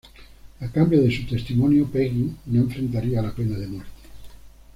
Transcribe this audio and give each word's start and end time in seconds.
A 0.61 0.67
cambio 0.71 1.03
de 1.03 1.15
su 1.15 1.27
testimonio, 1.27 1.85
Peggy 1.85 2.33
no 2.47 2.61
enfrentaría 2.61 3.21
la 3.21 3.31
pena 3.35 3.55
de 3.55 3.67
muerte. 3.67 3.91